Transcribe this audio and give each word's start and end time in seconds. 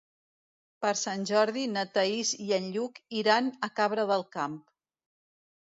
Per 0.85 0.93
Sant 1.01 1.27
Jordi 1.31 1.65
na 1.75 1.83
Thaís 1.99 2.33
i 2.47 2.49
en 2.59 2.67
Lluc 2.79 2.99
iran 3.21 3.53
a 3.71 3.73
Cabra 3.79 4.09
del 4.15 4.29
Camp. 4.41 4.59